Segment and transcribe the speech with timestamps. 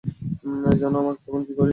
[0.81, 1.69] জানো আমরা তখন কী করি?